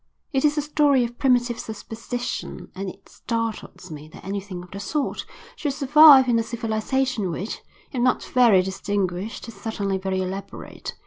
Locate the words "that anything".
4.07-4.63